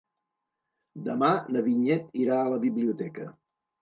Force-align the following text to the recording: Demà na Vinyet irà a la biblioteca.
Demà 1.09 1.29
na 1.57 1.63
Vinyet 1.67 2.19
irà 2.23 2.39
a 2.39 2.49
la 2.55 2.59
biblioteca. 2.65 3.29